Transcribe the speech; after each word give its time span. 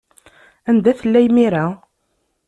Anda 0.69 0.91
tella 0.99 1.19
imir-a? 1.27 1.65